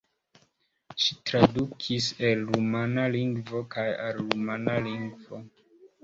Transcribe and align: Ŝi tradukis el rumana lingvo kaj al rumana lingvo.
Ŝi 1.01 1.17
tradukis 1.31 2.07
el 2.29 2.41
rumana 2.51 3.03
lingvo 3.15 3.61
kaj 3.75 3.85
al 4.07 4.17
rumana 4.23 4.79
lingvo. 4.87 5.43